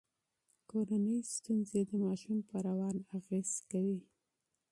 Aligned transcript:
کورنۍ 0.69 1.19
ستونزې 1.35 1.81
د 1.85 1.91
ماشوم 2.03 2.37
په 2.49 2.55
روان 2.67 2.95
اغیز 3.17 3.49
کوي. 3.71 3.99